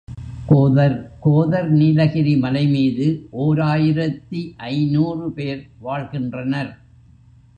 [0.47, 3.07] கோதர் கோதர் நீலகிரி மலைமீது
[3.29, 4.39] ஓர் ஆயிரத்து
[4.69, 6.71] ஐநூறு பேர் வாழ்கின்றனர்.